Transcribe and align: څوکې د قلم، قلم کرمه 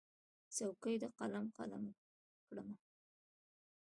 څوکې 0.55 0.93
د 1.01 1.03
قلم، 1.17 1.45
قلم 1.57 1.83
کرمه 2.45 2.75